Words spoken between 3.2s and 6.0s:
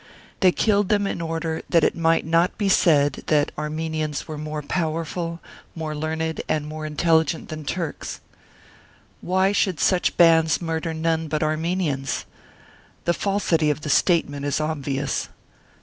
that Armenians were more powerful, more